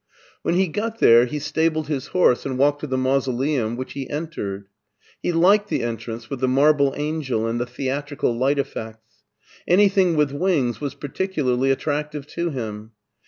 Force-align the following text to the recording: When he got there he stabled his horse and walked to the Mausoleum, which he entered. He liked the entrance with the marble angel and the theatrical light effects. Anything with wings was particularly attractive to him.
When 0.41 0.55
he 0.55 0.67
got 0.67 0.97
there 0.97 1.27
he 1.27 1.37
stabled 1.37 1.87
his 1.87 2.07
horse 2.07 2.43
and 2.43 2.57
walked 2.57 2.79
to 2.79 2.87
the 2.87 2.97
Mausoleum, 2.97 3.75
which 3.75 3.93
he 3.93 4.09
entered. 4.09 4.65
He 5.21 5.31
liked 5.31 5.67
the 5.69 5.83
entrance 5.83 6.27
with 6.27 6.39
the 6.39 6.47
marble 6.47 6.91
angel 6.97 7.45
and 7.45 7.59
the 7.59 7.67
theatrical 7.67 8.35
light 8.35 8.57
effects. 8.57 9.21
Anything 9.67 10.15
with 10.15 10.31
wings 10.31 10.81
was 10.81 10.95
particularly 10.95 11.69
attractive 11.69 12.25
to 12.29 12.49
him. 12.49 12.93